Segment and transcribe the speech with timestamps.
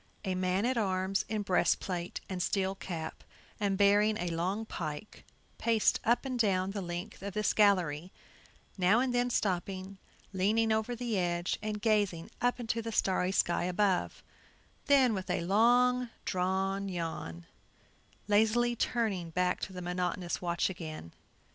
[0.25, 3.23] A man at arms in breast plate and steel cap,
[3.59, 5.23] and bearing a long pike,
[5.59, 8.11] paced up and down the length of this gallery,
[8.79, 9.99] now and then stopping,
[10.33, 14.23] leaning over the edge, and gazing up into the starry sky above;
[14.87, 17.45] then, with a long drawn yawn,
[18.27, 21.11] lazily turning back to the monotonous watch again.